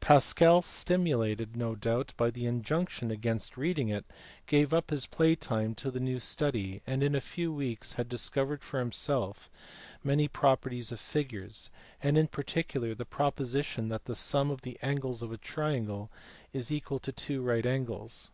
[0.00, 4.04] Pascal, stimulated no doubt by the injunction against reading it,
[4.46, 8.06] gave up his play time to this new study, and in a few weeks had
[8.06, 9.48] discovered for himself
[10.04, 11.70] many properties of figures,
[12.02, 16.10] and in particular the proposition that the sum of the angles of a triangle
[16.52, 18.28] is equal to two right angles.